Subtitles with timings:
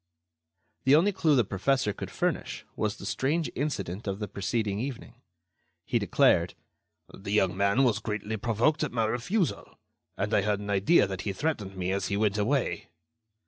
[0.83, 5.13] The only clue the professor could furnish was the strange incident of the preceding evening.
[5.85, 6.55] He declared:
[7.13, 9.77] "The young man was greatly provoked at my refusal,
[10.17, 12.89] and I had an idea that he threatened me as he went away."